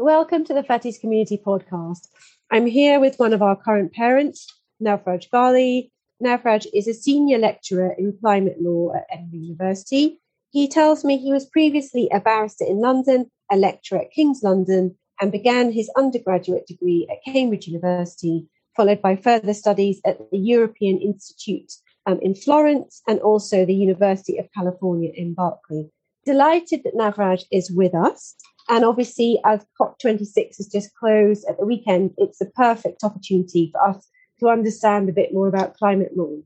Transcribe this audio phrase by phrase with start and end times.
[0.00, 2.06] Welcome to the Fettes Community Podcast.
[2.52, 4.46] I'm here with one of our current parents,
[4.80, 5.90] Navraj Ghaleigh.
[6.22, 10.20] Navraj is a senior lecturer in climate law at Edinburgh University.
[10.50, 14.96] He tells me he was previously a barrister in London, a lecturer at King's London,
[15.20, 18.46] and began his undergraduate degree at Cambridge University,
[18.76, 21.72] followed by further studies at the European Institute
[22.06, 25.90] um, in Florence and also the University of California in Berkeley.
[26.24, 28.36] Delighted that Navraj is with us.
[28.68, 33.88] And obviously, as COP26 has just closed at the weekend, it's a perfect opportunity for
[33.88, 34.06] us
[34.40, 36.36] to understand a bit more about climate law.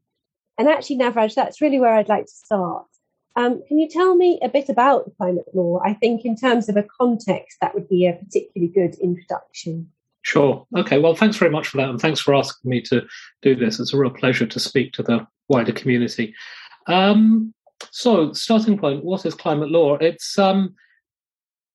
[0.58, 2.86] And actually, Navraj, that's really where I'd like to start.
[3.34, 5.80] Um, can you tell me a bit about climate law?
[5.84, 9.90] I think, in terms of a context, that would be a particularly good introduction.
[10.22, 10.66] Sure.
[10.76, 10.98] Okay.
[10.98, 11.88] Well, thanks very much for that.
[11.88, 13.02] And thanks for asking me to
[13.40, 13.80] do this.
[13.80, 16.34] It's a real pleasure to speak to the wider community.
[16.86, 17.52] Um,
[17.90, 19.96] so, starting point what is climate law?
[19.96, 20.74] It's um,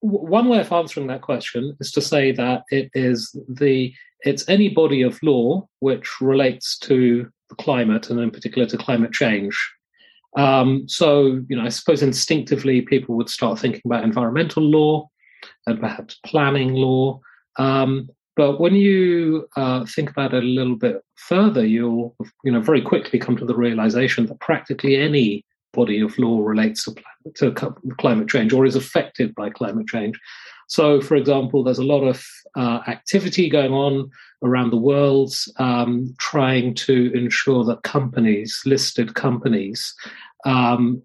[0.01, 4.69] one way of answering that question is to say that it is the it's any
[4.69, 9.57] body of law which relates to the climate and in particular to climate change.
[10.35, 15.09] Um, so, you know, I suppose instinctively people would start thinking about environmental law
[15.65, 17.19] and perhaps planning law.
[17.57, 22.61] Um, but when you uh, think about it a little bit further, you'll, you know,
[22.61, 25.43] very quickly come to the realization that practically any
[25.77, 26.95] body of law relates to,
[27.35, 27.51] to
[28.01, 30.19] climate change or is affected by climate change.
[30.67, 32.25] So, for example, there's a lot of
[32.55, 34.09] uh, activity going on
[34.43, 39.95] around the world um, trying to ensure that companies, listed companies,
[40.45, 41.01] um,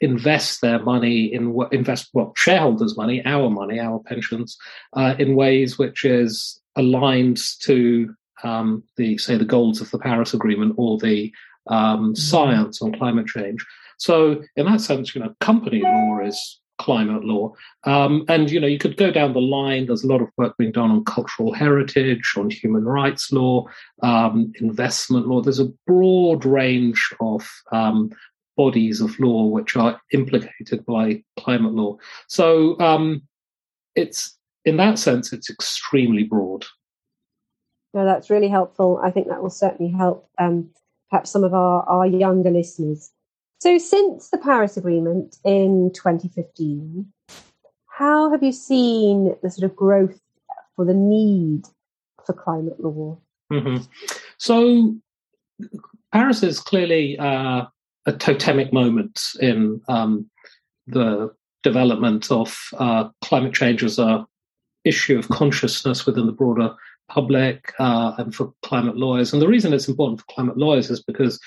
[0.00, 4.56] invest their money in invest well shareholders' money, our money, our pensions,
[4.94, 10.32] uh, in ways which is aligned to um, the say the goals of the Paris
[10.32, 11.32] Agreement or the
[11.68, 13.64] um, science on climate change.
[13.98, 17.52] So, in that sense, you know, company law is climate law.
[17.84, 19.86] Um, and, you know, you could go down the line.
[19.86, 23.66] There's a lot of work being done on cultural heritage, on human rights law,
[24.02, 25.42] um, investment law.
[25.42, 28.10] There's a broad range of um,
[28.56, 31.98] bodies of law which are implicated by climate law.
[32.28, 33.22] So um,
[33.94, 36.64] it's, in that sense, it's extremely broad.
[37.92, 39.00] No, that's really helpful.
[39.02, 40.70] I think that will certainly help um,
[41.10, 43.10] perhaps some of our, our younger listeners.
[43.60, 47.12] So, since the Paris Agreement in 2015,
[47.86, 50.18] how have you seen the sort of growth
[50.76, 51.66] for the need
[52.24, 53.18] for climate law?
[53.52, 53.84] Mm-hmm.
[54.38, 54.96] So,
[56.12, 57.66] Paris is clearly uh,
[58.06, 60.30] a totemic moment in um,
[60.86, 61.30] the
[61.62, 64.26] development of uh, climate change as a
[64.84, 66.74] issue of consciousness within the broader
[67.10, 69.32] public uh, and for climate lawyers.
[69.32, 71.38] And the reason it's important for climate lawyers is because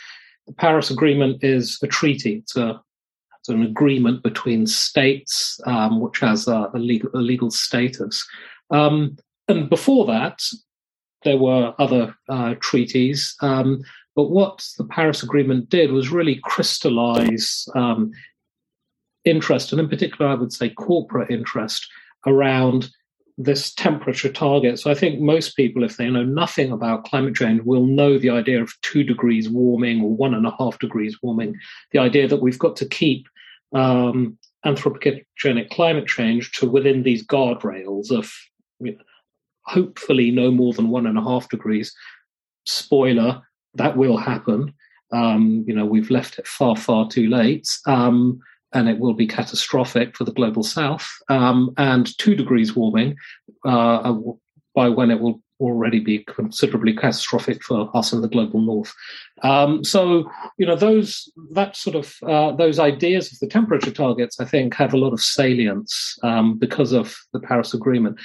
[0.45, 2.37] the Paris Agreement is a treaty.
[2.37, 2.79] It's, a,
[3.39, 8.25] it's an agreement between states, um, which has a, a, legal, a legal, status.
[8.69, 10.41] Um, and before that,
[11.23, 13.35] there were other uh, treaties.
[13.41, 13.81] Um,
[14.15, 18.11] but what the Paris Agreement did was really crystallize um,
[19.25, 21.87] interest, and in particular, I would say corporate interest
[22.27, 22.89] around
[23.37, 24.79] this temperature target.
[24.79, 28.29] So I think most people, if they know nothing about climate change, will know the
[28.29, 31.55] idea of two degrees warming or one and a half degrees warming.
[31.91, 33.27] The idea that we've got to keep
[33.73, 38.31] um, anthropogenic climate change to within these guardrails of
[38.79, 39.03] you know,
[39.65, 41.93] hopefully no more than one and a half degrees.
[42.65, 43.41] Spoiler,
[43.75, 44.73] that will happen.
[45.11, 47.67] Um, you know, we've left it far, far too late.
[47.85, 48.39] Um,
[48.73, 51.07] and it will be catastrophic for the global south.
[51.29, 53.15] Um, and two degrees warming
[53.65, 54.19] uh, uh,
[54.75, 58.93] by when it will already be considerably catastrophic for us in the global north.
[59.43, 64.39] Um, so, you know, those that sort of uh, those ideas of the temperature targets,
[64.39, 68.19] I think, have a lot of salience um, because of the Paris Agreement.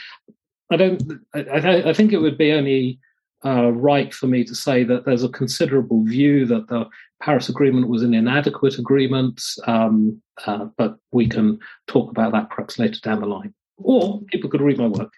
[0.70, 1.03] I don't.
[1.34, 2.98] I, I think it would be only
[3.44, 6.87] uh, right for me to say that there's a considerable view that the
[7.21, 12.78] Paris Agreement was an inadequate agreement, um, uh, but we can talk about that perhaps
[12.78, 13.54] later down the line.
[13.76, 15.12] Or people could read my work.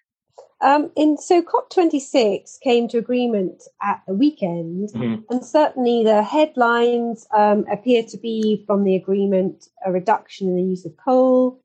[0.62, 5.22] Um, and so COP26 came to agreement at the weekend, mm-hmm.
[5.30, 10.62] and certainly the headlines um, appear to be from the agreement a reduction in the
[10.62, 11.62] use of coal,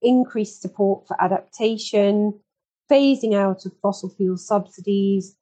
[0.00, 2.40] increased support for adaptation,
[2.90, 5.36] phasing out of fossil fuel subsidies,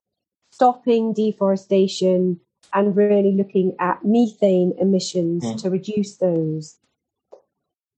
[0.58, 2.40] stopping deforestation
[2.74, 5.62] and really looking at methane emissions mm.
[5.62, 6.78] to reduce those.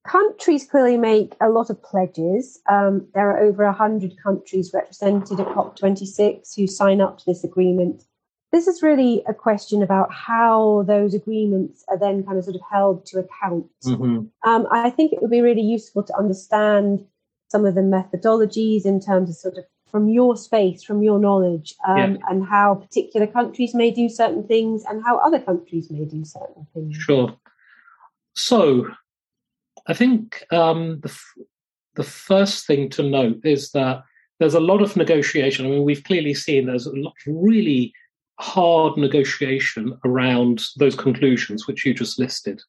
[0.07, 2.61] Countries clearly make a lot of pledges.
[2.71, 8.05] Um, there are over 100 countries represented at COP26 who sign up to this agreement.
[8.53, 12.63] This is really a question about how those agreements are then kind of sort of
[12.71, 13.69] held to account.
[13.87, 14.27] Mm-hmm.
[14.47, 17.07] Um, I think it would be really useful to understand
[17.49, 21.75] some of the methodologies in terms of sort of from your space, from your knowledge,
[21.87, 22.17] um, yeah.
[22.29, 26.67] and how particular countries may do certain things and how other countries may do certain
[26.75, 26.97] things?
[26.97, 27.35] Sure.
[28.35, 28.89] So,
[29.87, 31.19] I think um, the,
[31.95, 34.03] the first thing to note is that
[34.39, 35.67] there's a lot of negotiation.
[35.67, 37.93] I mean, we've clearly seen there's a lot of really
[38.41, 42.61] hard negotiation around those conclusions which you just listed.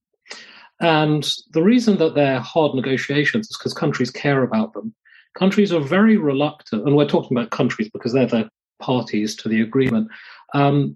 [0.81, 4.93] And the reason that they're hard negotiations is because countries care about them.
[5.37, 8.49] Countries are very reluctant, and we're talking about countries because they're the
[8.79, 10.09] parties to the agreement.
[10.53, 10.95] Um,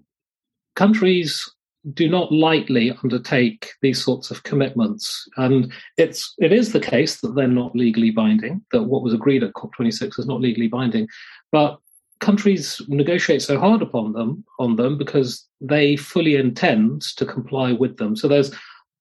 [0.74, 1.48] countries
[1.94, 7.34] do not lightly undertake these sorts of commitments, and it's it is the case that
[7.34, 8.62] they're not legally binding.
[8.72, 11.08] That what was agreed at COP26 is not legally binding,
[11.52, 11.78] but
[12.20, 17.98] countries negotiate so hard upon them on them because they fully intend to comply with
[17.98, 18.16] them.
[18.16, 18.52] So there's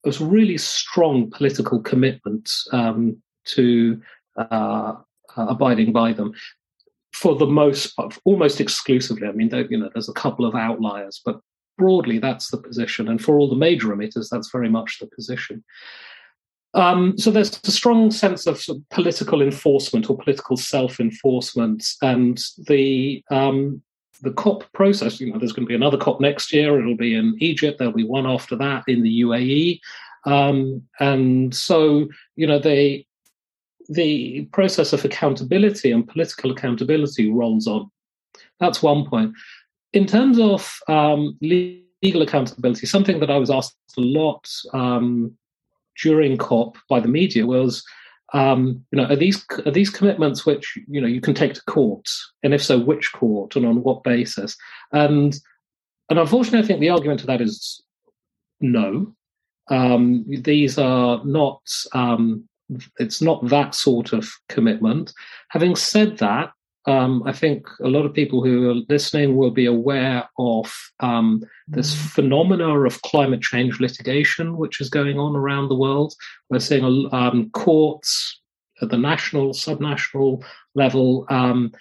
[0.03, 3.99] there's really strong political commitment um, to
[4.37, 4.93] uh,
[5.37, 6.33] uh, abiding by them
[7.13, 9.27] for the most almost exclusively.
[9.27, 11.39] I mean, you know, there's a couple of outliers, but
[11.77, 13.07] broadly that's the position.
[13.07, 15.63] And for all the major emitters, that's very much the position.
[16.73, 22.41] Um, so there's a strong sense of, sort of political enforcement or political self-enforcement, and
[22.67, 23.81] the um,
[24.21, 25.21] the COP process.
[25.21, 26.77] You know, there's going to be another COP next year.
[26.77, 27.79] It'll be in Egypt.
[27.79, 29.79] There'll be one after that in the UAE,
[30.25, 33.07] um, and so you know they
[33.89, 37.89] the process of accountability and political accountability rolls on.
[38.59, 39.33] That's one point.
[39.93, 45.37] In terms of um, legal accountability, something that I was asked a lot um,
[46.01, 47.83] during COP by the media was,
[48.33, 51.63] um, you know, are these are these commitments which you know you can take to
[51.65, 52.09] court,
[52.43, 54.57] and if so, which court and on what basis?
[54.91, 55.37] And
[56.09, 57.81] and unfortunately, I think the argument to that is
[58.59, 59.15] no.
[59.69, 61.61] Um, these are not
[61.93, 62.47] um,
[62.97, 65.13] it's not that sort of commitment.
[65.49, 66.51] Having said that,
[66.87, 71.43] um, I think a lot of people who are listening will be aware of um,
[71.67, 72.09] this mm.
[72.11, 76.13] phenomena of climate change litigation, which is going on around the world.
[76.49, 78.39] We're seeing um, courts
[78.81, 80.43] at the national, subnational
[80.75, 81.71] level um,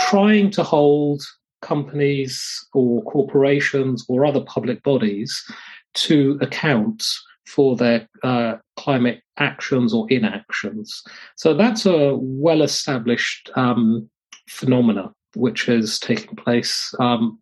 [0.00, 1.22] trying to hold
[1.62, 5.42] companies or corporations or other public bodies
[5.94, 7.04] to account
[7.48, 11.02] for their uh, climate actions or inactions.
[11.36, 14.08] So that's a well established um,
[14.48, 17.38] phenomena which is taking place um,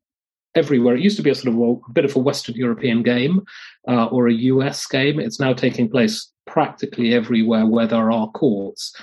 [0.55, 0.97] everywhere.
[0.97, 3.43] It used to be a sort of a, a bit of a Western European game
[3.88, 5.20] uh, or a US game.
[5.20, 8.94] It's now taking place practically everywhere where there are courts.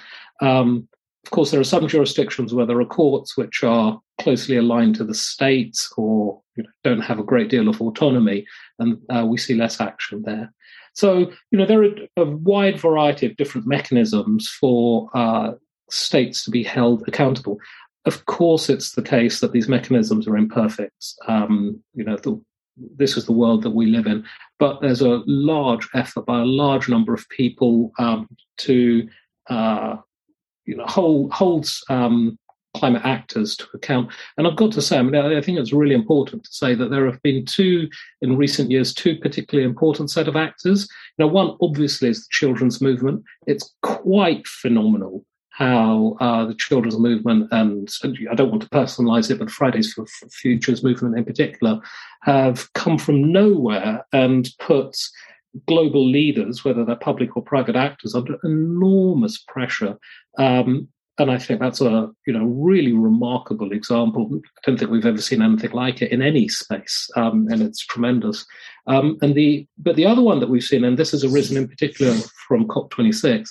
[0.42, 0.88] Um,
[1.26, 5.06] of course, there are some jurisdictions where there are courts which are closely aligned to
[5.06, 8.46] the states or you know, don't have a great deal of autonomy,
[8.80, 10.54] and uh, we see less action there.
[10.94, 15.54] So, you know, there are a wide variety of different mechanisms for uh,
[15.90, 17.58] states to be held accountable.
[18.06, 21.14] Of course, it's the case that these mechanisms are imperfect.
[21.28, 22.40] Um, you know, the,
[22.96, 24.26] this is the world that we live in,
[24.60, 29.08] but there's a large effort by a large number of people um, to,
[29.50, 29.98] uh,
[30.66, 32.38] you know, hold holds um,
[32.76, 34.12] climate actors to account.
[34.38, 36.90] And I've got to say, I mean, I think it's really important to say that
[36.90, 37.90] there have been two,
[38.22, 40.88] in recent years, two particularly important set of actors.
[41.18, 43.24] Now, one obviously is the children's movement.
[43.48, 49.30] It's quite phenomenal how uh, the children's movement and, and, I don't want to personalize
[49.30, 51.80] it, but Fridays for Futures movement in particular
[52.24, 54.98] have come from nowhere and put
[55.68, 59.96] global leaders, whether they're public or private actors, under enormous pressure
[60.40, 60.88] um,
[61.20, 64.30] and I think that's a you know really remarkable example.
[64.34, 67.86] I don't think we've ever seen anything like it in any space, um, and it's
[67.86, 68.46] tremendous.
[68.88, 71.68] Um, and the but the other one that we've seen, and this has arisen in
[71.68, 72.16] particular
[72.48, 73.48] from COP26,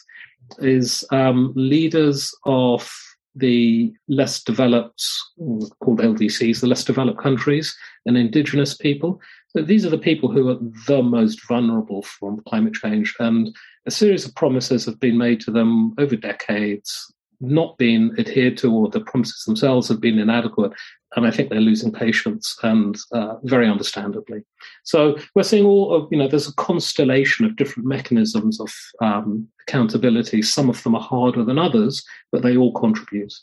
[0.58, 2.90] is um, leaders of
[3.34, 5.02] the less developed,
[5.38, 9.20] called LDCs, the less developed countries and indigenous people.
[9.48, 13.14] So these are the people who are the most vulnerable from climate change.
[13.20, 13.54] And
[13.86, 17.11] a series of promises have been made to them over decades
[17.42, 20.72] not been adhered to or the promises themselves have been inadequate.
[21.16, 24.44] And I think they're losing patience and uh, very understandably.
[24.84, 29.48] So we're seeing all of, you know, there's a constellation of different mechanisms of um,
[29.66, 30.40] accountability.
[30.40, 33.34] Some of them are harder than others, but they all contribute.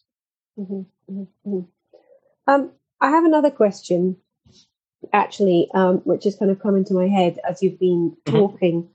[0.57, 1.49] Mm-hmm, mm-hmm.
[1.49, 1.59] mm-hmm.
[2.47, 4.17] Um, I have another question,
[5.13, 8.35] actually, um, which has kind of come into my head as you've been mm-hmm.
[8.35, 8.91] talking, mm-hmm.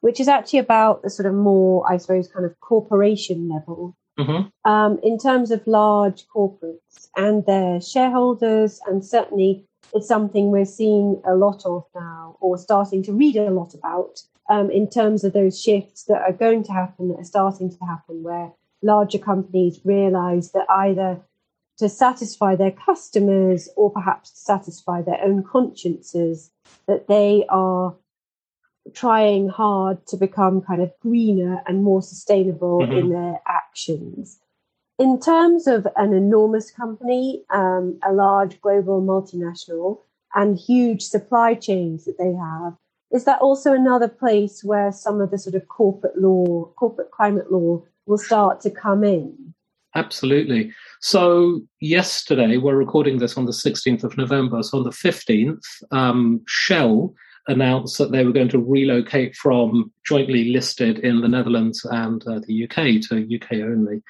[0.00, 4.70] which is actually about the sort of more, I suppose, kind of corporation level Mm-hmm.
[4.70, 11.20] Um, in terms of large corporates and their shareholders, and certainly it's something we're seeing
[11.24, 15.32] a lot of now, or starting to read a lot about, um, in terms of
[15.32, 18.52] those shifts that are going to happen, that are starting to happen, where
[18.82, 21.20] larger companies realize that either
[21.78, 26.50] to satisfy their customers or perhaps to satisfy their own consciences,
[26.86, 27.96] that they are
[28.92, 32.92] trying hard to become kind of greener and more sustainable mm-hmm.
[32.92, 34.38] in their actions.
[34.98, 40.00] In terms of an enormous company, um, a large global multinational,
[40.34, 42.74] and huge supply chains that they have,
[43.12, 47.50] is that also another place where some of the sort of corporate law, corporate climate
[47.52, 49.54] law will start to come in?
[49.94, 50.72] Absolutely.
[51.00, 54.62] So, yesterday, we're recording this on the 16th of November.
[54.64, 55.62] So, on the 15th,
[55.92, 57.14] um, Shell
[57.48, 62.40] announced that they were going to relocate from jointly listed in the Netherlands and uh,
[62.46, 64.02] the UK to UK only.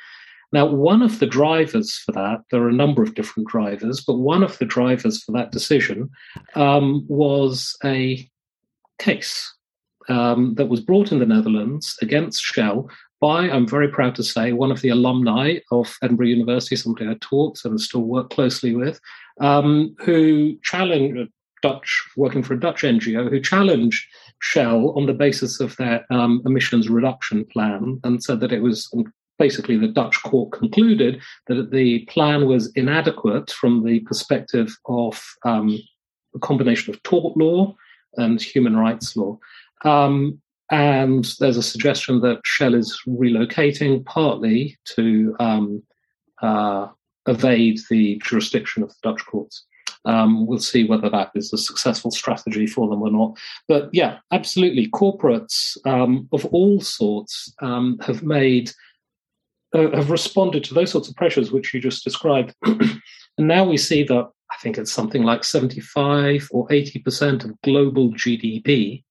[0.52, 4.18] Now, one of the drivers for that, there are a number of different drivers, but
[4.18, 6.10] one of the drivers for that decision
[6.54, 8.28] um, was a
[9.00, 9.52] case
[10.08, 12.88] um, that was brought in the Netherlands against Shell
[13.20, 17.16] by, I'm very proud to say, one of the alumni of Edinburgh University, somebody I
[17.20, 19.00] taught and still work closely with,
[19.40, 21.32] um, who challenged
[21.64, 24.06] Dutch, working for a Dutch NGO, who challenged
[24.40, 28.92] Shell on the basis of their um, emissions reduction plan and said that it was
[29.38, 35.78] basically the Dutch court concluded that the plan was inadequate from the perspective of um,
[36.34, 37.74] a combination of tort law
[38.16, 39.38] and human rights law.
[39.86, 45.82] Um, and there's a suggestion that Shell is relocating partly to um,
[46.42, 46.88] uh,
[47.26, 49.64] evade the jurisdiction of the Dutch courts.
[50.04, 53.38] Um, we'll see whether that is a successful strategy for them or not.
[53.68, 54.88] But yeah, absolutely.
[54.88, 58.70] Corporates um, of all sorts um, have made
[59.74, 63.00] uh, have responded to those sorts of pressures which you just described, and
[63.38, 67.60] now we see that I think it's something like seventy five or eighty percent of
[67.62, 69.02] global GDP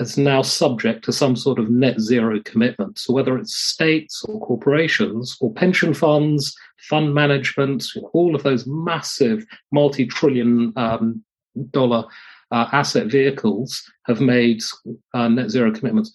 [0.00, 2.98] is now subject to some sort of net zero commitment.
[2.98, 6.54] So whether it's states or corporations or pension funds,
[6.88, 11.24] fund management, all of those massive multi-trillion um,
[11.70, 12.04] dollar
[12.50, 14.62] uh, asset vehicles have made
[15.12, 16.12] uh, net zero commitments.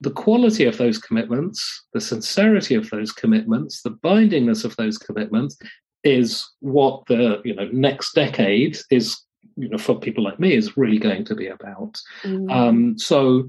[0.00, 5.58] The quality of those commitments, the sincerity of those commitments, the bindingness of those commitments
[6.02, 9.20] is what the you know next decade is
[9.60, 12.00] you know for people like me is really going to be about.
[12.22, 12.50] Mm.
[12.50, 13.48] Um, so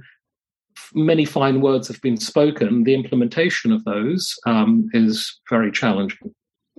[0.93, 2.83] many fine words have been spoken.
[2.83, 6.33] The implementation of those um, is very challenging.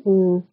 [0.06, 0.44] Mm.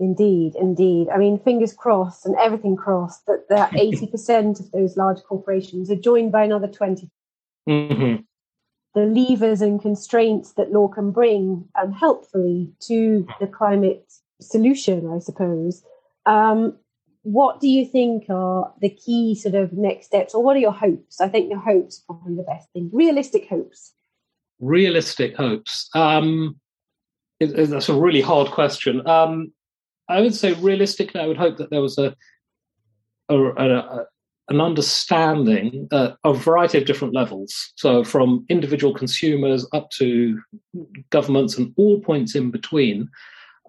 [0.00, 1.08] Indeed, indeed.
[1.08, 5.96] I mean, fingers crossed and everything crossed that that 80% of those large corporations are
[5.96, 7.08] joined by another 20.
[7.68, 8.22] Mm-hmm.
[8.94, 15.18] The levers and constraints that law can bring um, helpfully to the climate solution, I
[15.18, 15.82] suppose,
[16.26, 16.76] um,
[17.24, 20.72] what do you think are the key sort of next steps, or what are your
[20.72, 21.20] hopes?
[21.20, 22.90] I think your hopes probably the best thing.
[22.92, 23.92] Realistic hopes.
[24.60, 25.88] Realistic hopes.
[25.94, 26.60] Um,
[27.40, 29.06] it, it, that's a really hard question.
[29.08, 29.52] Um,
[30.08, 32.14] I would say realistically, I would hope that there was a,
[33.30, 34.04] a, a
[34.48, 37.72] an understanding at a variety of different levels.
[37.76, 40.38] So, from individual consumers up to
[41.08, 43.08] governments and all points in between,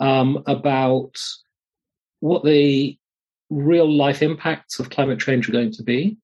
[0.01, 1.17] um, about
[2.19, 2.97] what the
[3.49, 6.17] real life impacts of climate change are going to be.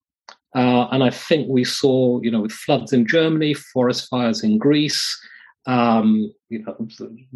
[0.54, 4.58] Uh, and I think we saw, you know, with floods in Germany, forest fires in
[4.58, 5.18] Greece,
[5.66, 6.88] um, you know,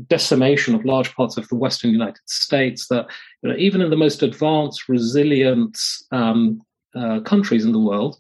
[0.08, 3.08] decimation of large parts of the Western United States, that
[3.42, 5.80] you know, even in the most advanced, resilient
[6.12, 6.62] um,
[6.96, 8.18] uh, countries in the world,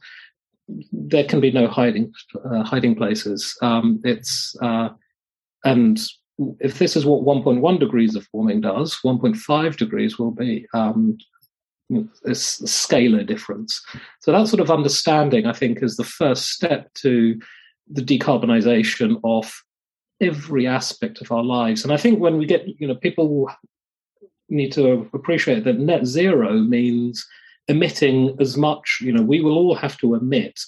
[0.92, 2.14] there can be no hiding
[2.50, 3.58] uh, hiding places.
[3.62, 4.90] Um, it's uh,
[5.64, 6.00] and
[6.60, 11.18] if this is what 1.1 degrees of warming does, 1.5 degrees will be um,
[11.92, 13.82] a scalar difference.
[14.22, 17.40] So that sort of understanding, I think, is the first step to
[17.88, 19.54] the decarbonisation of
[20.22, 21.84] every aspect of our lives.
[21.84, 23.50] And I think when we get, you know, people
[24.50, 27.26] need to appreciate that net zero means
[27.68, 30.60] emitting as much, you know, we will all have to emit,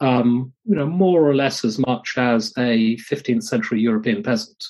[0.00, 4.62] um, you know, more or less as much as a 15th century European peasant.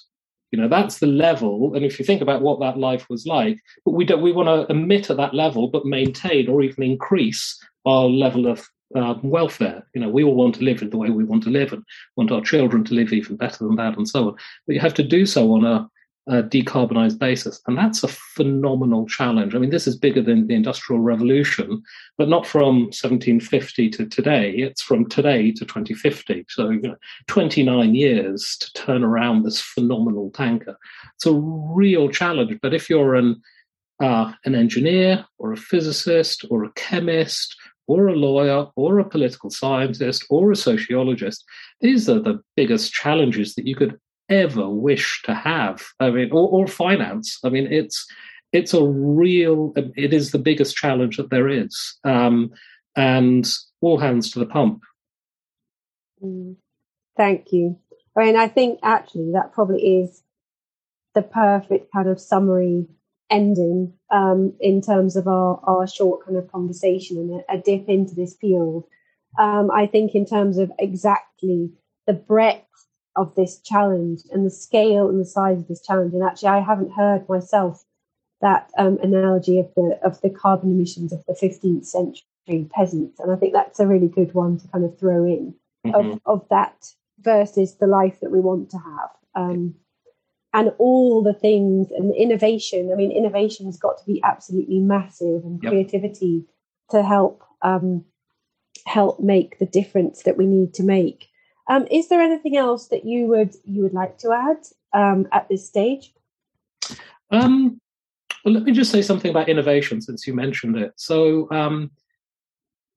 [0.50, 1.75] You know, that's the level.
[1.75, 4.49] And if you think about what that life was like, but we don't we want
[4.49, 8.66] to emit at that level, but maintain or even increase our level of
[8.97, 9.87] uh, welfare.
[9.95, 11.85] You know, we all want to live in the way we want to live and
[12.16, 14.35] want our children to live even better than that and so on.
[14.66, 15.88] But you have to do so on a
[16.27, 17.61] a decarbonized basis.
[17.67, 19.55] And that's a phenomenal challenge.
[19.55, 21.83] I mean, this is bigger than the Industrial Revolution,
[22.19, 24.50] but not from 1750 to today.
[24.50, 26.47] It's from today to 2050.
[26.49, 26.97] So, you know,
[27.29, 30.77] 29 years to turn around this phenomenal tanker.
[31.17, 32.59] It's a real challenge.
[32.61, 33.41] But if you're an,
[34.00, 39.50] uh, an engineer or a physicist or a chemist or a lawyer or a political
[39.50, 41.45] scientist or a sociologist,
[41.81, 43.99] these are the biggest challenges that you could
[44.31, 45.83] ever wish to have.
[45.99, 47.39] I mean, or, or finance.
[47.45, 48.07] I mean, it's
[48.53, 49.73] it's a real.
[49.77, 52.51] It is the biggest challenge that there is, um,
[52.97, 53.49] and
[53.81, 54.83] all hands to the pump.
[56.23, 56.57] Mm.
[57.17, 57.79] Thank you.
[58.17, 60.23] I mean, I think actually that probably is
[61.15, 62.87] the perfect kind of summary
[63.31, 67.89] ending um, in terms of our, our short kind of conversation and a, a dip
[67.89, 68.85] into this field.
[69.39, 71.71] Um, I think in terms of exactly
[72.07, 72.65] the breadth
[73.17, 76.14] of this challenge and the scale and the size of this challenge.
[76.14, 77.85] And actually, I haven't heard myself
[78.40, 83.31] that um, analogy of the of the carbon emissions of the 15th century peasants, and
[83.31, 85.55] I think that's a really good one to kind of throw in
[85.87, 85.95] mm-hmm.
[85.95, 89.11] of of that versus the life that we want to have.
[89.35, 89.75] Um,
[90.52, 92.90] and all the things and innovation.
[92.93, 95.71] I mean, innovation has got to be absolutely massive, and yep.
[95.71, 96.45] creativity
[96.90, 98.05] to help um,
[98.87, 101.29] help make the difference that we need to make.
[101.69, 105.49] Um, is there anything else that you would you would like to add um, at
[105.49, 106.12] this stage?
[107.31, 107.81] Um,
[108.45, 110.93] well, let me just say something about innovation since you mentioned it.
[110.97, 111.90] So, um,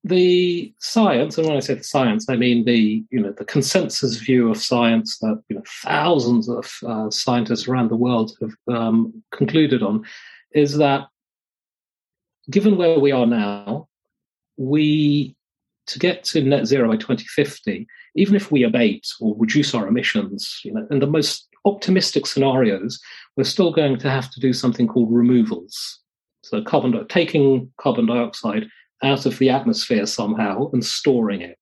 [0.04, 4.18] the science, and when I say the science, I mean the you know the consensus
[4.18, 9.24] view of science that you know thousands of uh, scientists around the world have um,
[9.32, 10.04] concluded on,
[10.52, 11.08] is that
[12.50, 13.88] given where we are now,
[14.58, 15.36] we
[15.88, 20.60] to get to net zero by 2050, even if we abate or reduce our emissions,
[20.64, 23.00] you know, in the most optimistic scenarios,
[23.36, 26.00] we're still going to have to do something called removals.
[26.44, 28.68] So carbon taking carbon dioxide
[29.02, 31.58] out of the atmosphere somehow and storing it.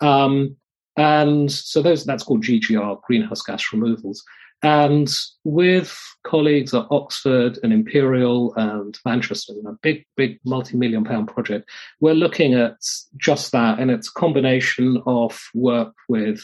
[0.00, 0.56] Um,
[0.96, 4.22] and so those that's called GGR, greenhouse gas removals.
[4.62, 5.12] And
[5.44, 11.68] with colleagues at Oxford and Imperial and Manchester, a big, big multi-million pound project,
[12.00, 12.76] we're looking at
[13.16, 13.78] just that.
[13.78, 16.42] And it's a combination of work with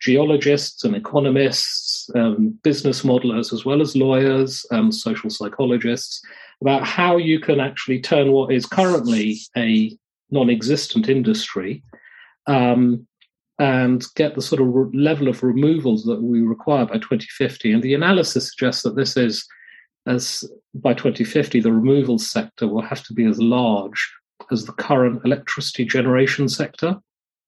[0.00, 6.20] geologists and economists, um, business modelers, as well as lawyers social psychologists,
[6.60, 9.96] about how you can actually turn what is currently a
[10.30, 11.82] non existent industry
[12.46, 13.06] um,
[13.58, 17.72] and get the sort of re- level of removals that we require by 2050.
[17.72, 19.46] And the analysis suggests that this is,
[20.06, 24.12] as by 2050, the removal sector will have to be as large
[24.50, 26.96] as the current electricity generation sector.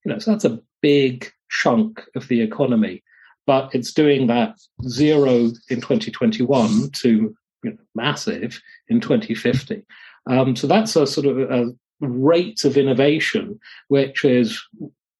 [0.05, 3.03] You know, so that's a big chunk of the economy,
[3.45, 9.83] but it's doing that zero in 2021 to you know, massive in 2050.
[10.27, 14.61] Um, so that's a sort of a rate of innovation which is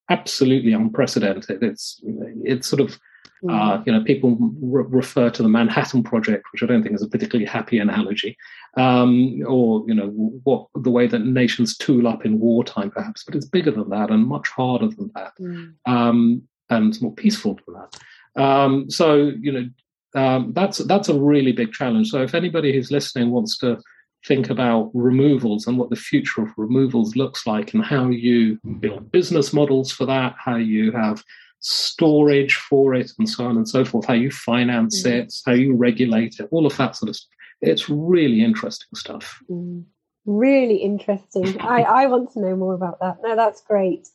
[0.09, 1.63] absolutely unprecedented.
[1.63, 2.01] It's
[2.43, 2.99] it's sort of
[3.47, 3.87] uh, mm.
[3.87, 7.07] you know people re- refer to the Manhattan Project, which I don't think is a
[7.07, 8.37] particularly happy analogy,
[8.77, 10.09] um, or you know
[10.43, 13.23] what the way that nations tool up in wartime, perhaps.
[13.23, 15.73] But it's bigger than that and much harder than that, mm.
[15.85, 18.41] um, and it's more peaceful than that.
[18.41, 19.69] Um, so you know
[20.15, 22.09] um, that's that's a really big challenge.
[22.09, 23.77] So if anybody who's listening wants to
[24.25, 29.11] think about removals and what the future of removals looks like and how you build
[29.11, 31.23] business models for that, how you have
[31.59, 35.11] storage for it, and so on and so forth, how you finance mm.
[35.11, 37.29] it, how you regulate it, all of that sort of stuff.
[37.61, 39.41] It's really interesting stuff.
[39.49, 39.85] Mm.
[40.25, 41.59] Really interesting.
[41.61, 43.17] I, I want to know more about that.
[43.23, 44.07] No, that's great.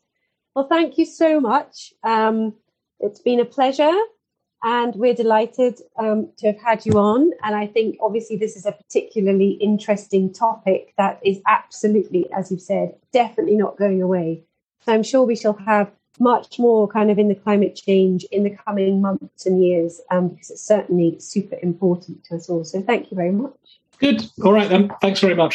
[0.55, 1.93] Well, thank you so much.
[2.05, 2.55] Um,
[3.01, 3.93] it's been a pleasure
[4.63, 7.31] and we're delighted um, to have had you on.
[7.43, 12.61] And I think obviously this is a particularly interesting topic that is absolutely, as you've
[12.61, 14.45] said, definitely not going away.
[14.85, 18.45] So I'm sure we shall have much more kind of in the climate change in
[18.45, 22.65] the coming months and years um, because it's certainly super important to us all.
[22.65, 23.53] So thank you very much.
[23.99, 24.25] Good.
[24.45, 24.93] All right then.
[25.01, 25.51] Thanks very much.